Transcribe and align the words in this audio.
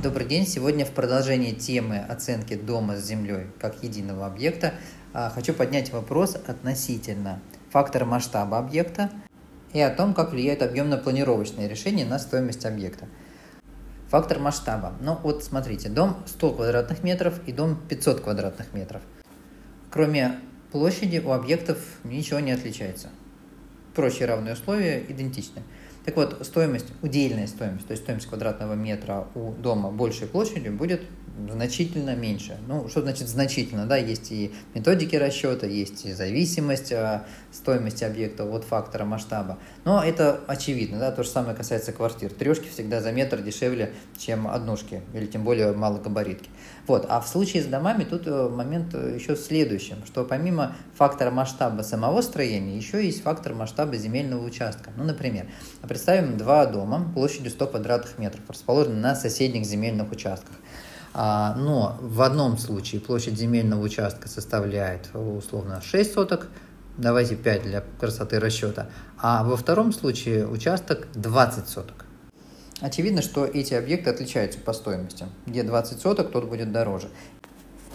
Добрый 0.00 0.28
день. 0.28 0.46
Сегодня 0.46 0.84
в 0.84 0.92
продолжении 0.92 1.50
темы 1.50 1.98
оценки 1.98 2.54
дома 2.54 2.94
с 2.94 3.04
землей 3.04 3.48
как 3.58 3.82
единого 3.82 4.26
объекта 4.26 4.74
а, 5.12 5.28
хочу 5.28 5.52
поднять 5.52 5.92
вопрос 5.92 6.36
относительно 6.36 7.40
фактора 7.70 8.04
масштаба 8.04 8.58
объекта 8.58 9.10
и 9.72 9.80
о 9.80 9.90
том, 9.90 10.14
как 10.14 10.30
влияет 10.30 10.62
объемно-планировочное 10.62 11.66
решение 11.66 12.06
на 12.06 12.20
стоимость 12.20 12.64
объекта. 12.64 13.06
Фактор 14.08 14.38
масштаба. 14.38 14.92
Ну 15.00 15.18
вот 15.20 15.42
смотрите, 15.42 15.88
дом 15.88 16.22
100 16.26 16.52
квадратных 16.52 17.02
метров 17.02 17.40
и 17.48 17.52
дом 17.52 17.76
500 17.88 18.20
квадратных 18.20 18.72
метров. 18.74 19.02
Кроме 19.90 20.38
площади 20.70 21.18
у 21.18 21.32
объектов 21.32 21.78
ничего 22.04 22.38
не 22.38 22.52
отличается. 22.52 23.08
Прочие 23.98 24.28
равные 24.28 24.54
условия 24.54 25.04
идентичны. 25.08 25.60
Так 26.04 26.14
вот, 26.14 26.46
стоимость, 26.46 26.86
удельная 27.02 27.48
стоимость, 27.48 27.88
то 27.88 27.90
есть 27.90 28.04
стоимость 28.04 28.28
квадратного 28.28 28.74
метра 28.74 29.26
у 29.34 29.50
дома 29.50 29.90
большей 29.90 30.28
площади 30.28 30.68
будет 30.68 31.02
значительно 31.50 32.14
меньше. 32.14 32.56
Ну, 32.66 32.88
что 32.88 33.02
значит 33.02 33.28
значительно? 33.28 33.86
Да, 33.86 33.96
есть 33.96 34.32
и 34.32 34.52
методики 34.74 35.16
расчета, 35.16 35.66
есть 35.66 36.04
и 36.06 36.12
зависимость 36.12 36.92
а, 36.92 37.24
стоимости 37.52 38.04
объекта 38.04 38.44
от 38.44 38.64
фактора 38.64 39.04
масштаба. 39.04 39.58
Но 39.84 40.02
это 40.02 40.40
очевидно, 40.46 40.98
да, 40.98 41.12
то 41.12 41.22
же 41.22 41.28
самое 41.28 41.56
касается 41.56 41.92
квартир. 41.92 42.30
Трешки 42.32 42.68
всегда 42.68 43.00
за 43.00 43.12
метр 43.12 43.40
дешевле, 43.40 43.92
чем 44.18 44.48
однушки, 44.48 45.02
или 45.14 45.26
тем 45.26 45.44
более 45.44 45.72
малогабаритки. 45.72 46.50
Вот, 46.86 47.06
а 47.08 47.20
в 47.20 47.28
случае 47.28 47.62
с 47.62 47.66
домами 47.66 48.04
тут 48.04 48.26
э, 48.26 48.48
момент 48.48 48.94
э, 48.94 49.14
еще 49.14 49.34
в 49.34 49.38
следующем, 49.38 49.98
что 50.06 50.24
помимо 50.24 50.74
фактора 50.94 51.30
масштаба 51.30 51.82
самого 51.82 52.22
строения, 52.22 52.76
еще 52.76 53.04
есть 53.04 53.22
фактор 53.22 53.54
масштаба 53.54 53.96
земельного 53.96 54.44
участка. 54.44 54.90
Ну, 54.96 55.04
например, 55.04 55.46
представим 55.86 56.38
два 56.38 56.64
дома 56.66 57.10
площадью 57.14 57.50
100 57.50 57.66
квадратных 57.66 58.18
метров, 58.18 58.40
расположены 58.48 58.96
на 58.96 59.14
соседних 59.14 59.66
земельных 59.66 60.10
участках. 60.10 60.56
А, 61.20 61.56
но 61.56 61.98
в 62.00 62.22
одном 62.22 62.58
случае 62.58 63.00
площадь 63.00 63.36
земельного 63.36 63.82
участка 63.82 64.28
составляет 64.28 65.08
условно 65.14 65.82
6 65.82 66.12
соток, 66.12 66.46
давайте 66.96 67.34
5 67.34 67.62
для 67.64 67.82
красоты 67.98 68.38
расчета, 68.38 68.88
а 69.18 69.42
во 69.42 69.56
втором 69.56 69.92
случае 69.92 70.46
участок 70.46 71.08
20 71.14 71.68
соток. 71.68 72.04
Очевидно, 72.80 73.22
что 73.22 73.44
эти 73.44 73.74
объекты 73.74 74.10
отличаются 74.10 74.60
по 74.60 74.72
стоимости. 74.72 75.26
Где 75.44 75.64
20 75.64 76.00
соток, 76.00 76.30
тот 76.30 76.44
будет 76.44 76.70
дороже. 76.70 77.08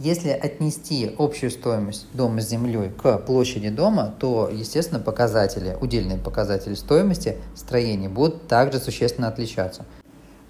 Если 0.00 0.30
отнести 0.30 1.14
общую 1.16 1.52
стоимость 1.52 2.08
дома 2.14 2.40
с 2.40 2.48
землей 2.48 2.90
к 2.90 3.18
площади 3.18 3.68
дома, 3.68 4.12
то, 4.18 4.50
естественно, 4.52 4.98
показатели, 4.98 5.78
удельные 5.80 6.18
показатели 6.18 6.74
стоимости 6.74 7.38
строения 7.54 8.08
будут 8.08 8.48
также 8.48 8.80
существенно 8.80 9.28
отличаться. 9.28 9.84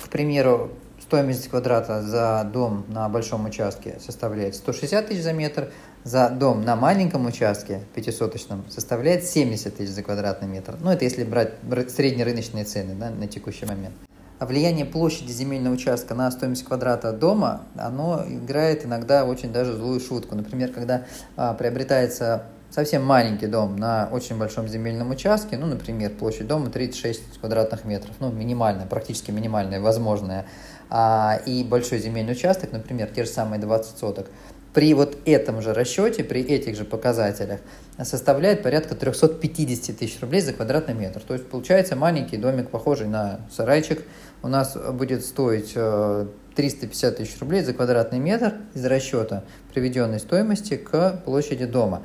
К 0.03 0.09
примеру, 0.09 0.71
Стоимость 1.05 1.49
квадрата 1.49 2.01
за 2.01 2.49
дом 2.51 2.87
на 2.89 3.07
большом 3.11 3.45
участке 3.45 3.99
составляет 4.01 4.55
160 4.55 5.07
тысяч 5.07 5.23
за 5.23 5.35
метр, 5.35 5.71
за 6.03 6.31
дом 6.31 6.65
на 6.65 6.77
маленьком 6.77 7.27
участке, 7.27 7.83
пятисоточном, 7.95 8.65
составляет 8.71 9.23
70 9.23 9.77
тысяч 9.77 9.93
за 9.93 10.03
квадратный 10.03 10.49
метр. 10.49 10.77
Ну, 10.81 10.91
это 10.91 11.05
если 11.05 11.25
брать 11.25 11.57
среднерыночные 11.91 12.65
цены 12.65 12.95
да, 12.95 13.11
на 13.11 13.27
текущий 13.27 13.67
момент. 13.67 13.95
А 14.39 14.47
влияние 14.47 14.87
площади 14.87 15.31
земельного 15.31 15.75
участка 15.75 16.15
на 16.15 16.31
стоимость 16.31 16.65
квадрата 16.65 17.13
дома, 17.13 17.65
оно 17.77 18.25
играет 18.27 18.87
иногда 18.87 19.27
очень 19.27 19.53
даже 19.53 19.75
злую 19.75 20.01
шутку. 20.01 20.35
Например, 20.35 20.73
когда 20.73 21.05
а, 21.37 21.53
приобретается 21.53 22.45
совсем 22.75 23.05
маленький 23.05 23.47
дом 23.47 23.77
на 23.77 24.09
очень 24.11 24.37
большом 24.37 24.67
земельном 24.67 25.13
участке, 25.13 25.57
ну, 25.57 25.67
например, 25.67 26.11
площадь 26.11 26.49
дома 26.49 26.71
36 26.71 27.39
квадратных 27.39 27.85
метров, 27.85 28.17
ну, 28.19 28.33
минимальная, 28.33 28.85
практически 28.87 29.31
минимальная, 29.31 29.81
возможная, 29.81 30.47
а, 30.91 31.39
и 31.47 31.63
большой 31.63 32.01
земельный 32.01 32.33
участок, 32.33 32.73
например, 32.73 33.11
те 33.15 33.23
же 33.25 33.31
самые 33.31 33.61
20 33.61 33.97
соток, 33.97 34.27
при 34.73 34.93
вот 34.93 35.17
этом 35.25 35.63
же 35.63 35.73
расчете, 35.73 36.25
при 36.25 36.41
этих 36.41 36.77
же 36.77 36.85
показателях, 36.85 37.61
составляет 38.03 38.65
порядка 38.65 38.97
350 38.97 39.97
тысяч 39.97 40.21
рублей 40.21 40.41
за 40.41 40.53
квадратный 40.53 40.95
метр. 40.95 41.21
То 41.21 41.35
есть 41.35 41.49
получается 41.49 41.95
маленький 41.95 42.39
домик, 42.39 42.71
похожий 42.71 43.07
на 43.07 43.43
сарайчик, 43.57 44.03
у 44.43 44.49
нас 44.49 44.77
будет 44.77 45.25
стоить 45.25 45.75
350 45.75 47.05
э, 47.05 47.17
тысяч 47.17 47.39
рублей 47.39 47.63
за 47.63 47.73
квадратный 47.73 48.19
метр 48.19 48.55
из 48.75 48.85
расчета 48.85 49.45
приведенной 49.73 50.19
стоимости 50.19 50.77
к 50.77 51.23
площади 51.25 51.67
дома. 51.67 52.03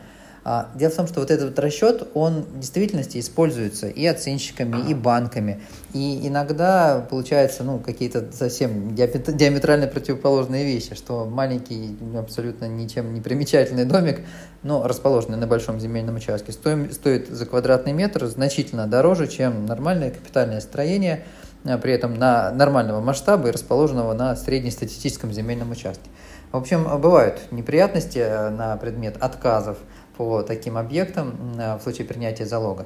А, 0.52 0.72
дело 0.74 0.90
в 0.90 0.96
том, 0.96 1.06
что 1.06 1.20
вот 1.20 1.30
этот 1.30 1.50
вот 1.50 1.60
расчет, 1.60 2.08
он 2.16 2.42
в 2.42 2.60
действительности 2.60 3.20
используется 3.20 3.88
и 3.88 4.04
оценщиками, 4.08 4.90
и 4.90 4.96
банками. 4.96 5.62
И 5.94 6.28
иногда 6.28 7.06
получается 7.08 7.64
ну, 7.64 7.78
какие-то 7.78 8.32
совсем 8.32 8.96
диаметрально 8.96 9.86
противоположные 9.86 10.66
вещи, 10.66 10.96
что 10.96 11.26
маленький, 11.26 11.96
абсолютно 12.18 12.66
ничем 12.66 13.14
не 13.14 13.22
примечательный 13.22 13.86
домик, 13.86 14.22
но 14.64 14.88
расположенный 14.88 15.38
на 15.38 15.46
большом 15.46 15.80
земельном 15.80 16.16
участке, 16.16 16.52
стоит, 16.52 16.96
стоит 16.96 17.30
за 17.30 17.46
квадратный 17.46 17.94
метр 17.94 18.26
значительно 18.26 18.88
дороже, 18.88 19.28
чем 19.28 19.68
нормальное 19.68 20.10
капитальное 20.10 20.62
строение, 20.62 21.26
а, 21.64 21.78
при 21.78 21.94
этом 21.94 22.16
на 22.16 22.50
нормального 22.52 23.02
масштаба 23.02 23.50
и 23.50 23.52
расположенного 23.52 24.14
на 24.14 24.36
среднестатистическом 24.36 25.32
земельном 25.32 25.70
участке. 25.70 26.10
В 26.52 26.58
общем, 26.58 26.86
бывают 27.00 27.40
неприятности 27.52 28.18
э, 28.18 28.50
на 28.50 28.76
предмет 28.78 29.18
отказов 29.20 29.78
по 30.20 30.44
таким 30.44 30.78
объектам 30.78 31.34
в 31.56 31.80
случае 31.82 32.06
принятия 32.06 32.46
залога. 32.46 32.86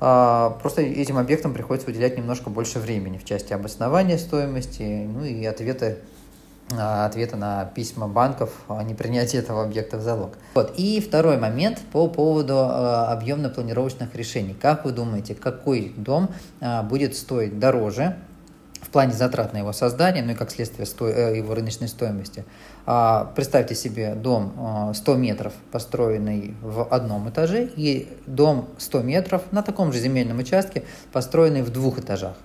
А, 0.00 0.58
просто 0.60 0.82
этим 0.82 1.18
объектам 1.18 1.54
приходится 1.54 1.88
уделять 1.88 2.18
немножко 2.18 2.50
больше 2.50 2.80
времени 2.80 3.16
в 3.16 3.24
части 3.24 3.52
обоснования 3.52 4.18
стоимости, 4.18 4.82
ну 4.82 5.24
и 5.24 5.44
ответы 5.44 5.98
а, 6.76 7.06
ответа 7.06 7.36
на 7.36 7.64
письма 7.64 8.08
банков 8.08 8.50
о 8.66 8.82
непринятии 8.82 9.38
этого 9.38 9.62
объекта 9.62 9.98
в 9.98 10.02
залог. 10.02 10.32
Вот. 10.54 10.74
И 10.76 11.00
второй 11.00 11.38
момент 11.38 11.78
по 11.92 12.08
поводу 12.08 12.54
э, 12.54 13.06
объемно-планировочных 13.12 14.16
решений. 14.16 14.56
Как 14.60 14.84
вы 14.84 14.90
думаете, 14.90 15.36
какой 15.36 15.92
дом 15.96 16.28
будет 16.90 17.16
стоить 17.16 17.60
дороже 17.60 18.16
в 18.80 18.90
плане 18.90 19.12
затрат 19.12 19.52
на 19.52 19.58
его 19.58 19.72
создание, 19.72 20.22
ну 20.22 20.32
и 20.32 20.34
как 20.34 20.50
следствие 20.50 20.86
сто... 20.86 21.08
Э, 21.08 21.36
его 21.36 21.54
рыночной 21.54 21.88
стоимости. 21.88 22.44
А, 22.86 23.32
представьте 23.34 23.74
себе 23.74 24.14
дом 24.14 24.92
100 24.94 25.12
а, 25.12 25.16
метров, 25.16 25.52
построенный 25.70 26.54
в 26.62 26.84
одном 26.84 27.28
этаже, 27.28 27.68
и 27.76 28.08
дом 28.26 28.68
100 28.78 29.02
метров 29.02 29.42
на 29.52 29.62
таком 29.62 29.92
же 29.92 29.98
земельном 29.98 30.38
участке, 30.38 30.84
построенный 31.12 31.62
в 31.62 31.70
двух 31.70 31.98
этажах. 31.98 32.36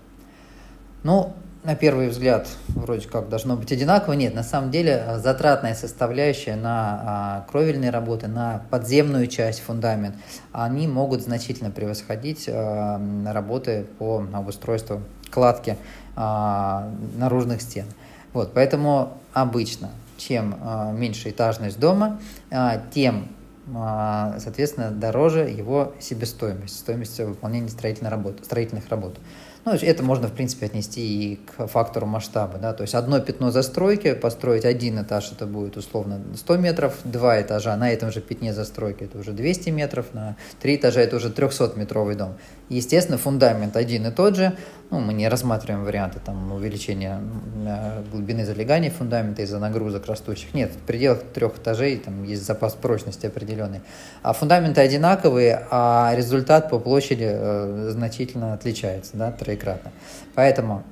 Ну, 1.03 1.33
на 1.63 1.75
первый 1.75 2.09
взгляд, 2.09 2.47
вроде 2.69 3.07
как 3.07 3.29
должно 3.29 3.55
быть 3.55 3.71
одинаково. 3.71 4.13
Нет, 4.13 4.35
на 4.35 4.43
самом 4.43 4.71
деле 4.71 4.95
а, 4.95 5.19
затратная 5.19 5.75
составляющая 5.75 6.55
на 6.55 7.45
кровельные 7.49 7.89
работы, 7.89 8.27
на 8.27 8.63
подземную 8.69 9.27
часть, 9.27 9.61
фундамент, 9.61 10.15
они 10.51 10.87
могут 10.87 11.21
значительно 11.21 11.71
превосходить 11.71 12.49
работы 12.49 13.85
по 13.97 14.25
обустройству 14.33 15.01
кладки 15.31 15.77
а, 16.15 16.89
наружных 17.17 17.61
стен. 17.61 17.85
Вот, 18.33 18.53
поэтому 18.53 19.17
обычно, 19.33 19.89
чем 20.17 20.55
а, 20.61 20.91
меньше 20.91 21.29
этажность 21.29 21.79
дома, 21.79 22.19
а, 22.51 22.81
тем, 22.93 23.27
а, 23.27 23.42
соответственно, 23.65 24.91
дороже 24.91 25.41
его 25.41 25.93
себестоимость, 25.99 26.79
стоимость 26.79 27.19
выполнения 27.19 27.69
строительной 27.69 28.11
работы, 28.11 28.43
строительных 28.43 28.89
работ. 28.89 29.17
Ну, 29.65 29.71
это 29.71 30.03
можно, 30.03 30.27
в 30.27 30.33
принципе, 30.33 30.65
отнести 30.65 31.01
и 31.01 31.35
к 31.37 31.67
фактору 31.67 32.05
масштаба. 32.05 32.57
Да? 32.57 32.73
То 32.73 32.81
есть 32.81 32.95
одно 32.95 33.21
пятно 33.21 33.49
застройки, 33.49 34.13
построить 34.13 34.65
один 34.65 35.01
этаж, 35.01 35.31
это 35.31 35.45
будет 35.45 35.77
условно 35.77 36.21
100 36.35 36.57
метров, 36.57 36.97
два 37.05 37.41
этажа 37.41 37.75
на 37.77 37.89
этом 37.89 38.11
же 38.11 38.19
пятне 38.19 38.53
застройки, 38.53 39.05
это 39.05 39.19
уже 39.19 39.31
200 39.31 39.69
метров, 39.69 40.07
на 40.13 40.35
три 40.61 40.75
этажа 40.75 40.99
это 40.99 41.15
уже 41.15 41.29
300-метровый 41.29 42.15
дом. 42.15 42.35
Естественно, 42.67 43.17
фундамент 43.17 43.77
один 43.77 44.05
и 44.05 44.11
тот 44.11 44.35
же, 44.35 44.57
ну, 44.89 44.99
мы 44.99 45.13
не 45.13 45.29
рассматриваем 45.29 45.85
варианты 45.85 46.19
там, 46.23 46.51
увеличения 46.51 47.21
э, 47.65 48.03
глубины 48.11 48.45
залегания 48.45 48.91
фундамента 48.91 49.43
из-за 49.43 49.59
нагрузок 49.59 50.05
растущих. 50.07 50.53
Нет, 50.53 50.71
в 50.71 50.85
пределах 50.85 51.23
трех 51.33 51.57
этажей 51.57 51.97
там 51.97 52.23
есть 52.23 52.45
запас 52.45 52.73
прочности 52.73 53.27
определенный. 53.27 53.52
А 54.21 54.33
фундаменты 54.33 54.81
одинаковые, 54.81 55.65
а 55.69 56.13
результат 56.15 56.69
по 56.69 56.79
площади 56.79 57.29
э, 57.29 57.89
значительно 57.91 58.53
отличается, 58.53 59.17
да, 59.17 59.31
троекратно. 59.31 59.91
Поэтому 60.35 60.83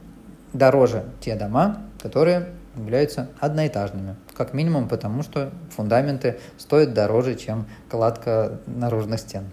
дороже 0.53 1.03
те 1.19 1.35
дома, 1.35 1.81
которые 2.01 2.47
являются 2.75 3.29
одноэтажными. 3.39 4.15
Как 4.35 4.53
минимум 4.53 4.87
потому, 4.87 5.23
что 5.23 5.51
фундаменты 5.75 6.39
стоят 6.57 6.93
дороже, 6.93 7.35
чем 7.35 7.65
кладка 7.89 8.59
наружных 8.65 9.19
стен. 9.19 9.45